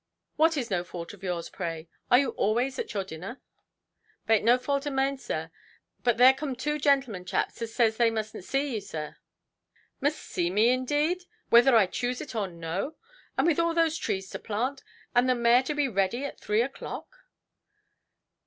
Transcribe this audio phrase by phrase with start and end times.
[0.35, 1.87] What is no fault of yours, pray?
[2.09, 3.39] Are you always at your dinner"?
[4.25, 5.51] "Baint no vault o' maine, sir;
[6.03, 9.09] but there coom two genelmen chaps, as zays they musten zee you".
[9.99, 12.95] "Must see me, indeed, whether I choose it or no!
[13.37, 14.81] And with all those trees to plant,
[15.13, 17.05] and the mare to be ready at three oʼclock"!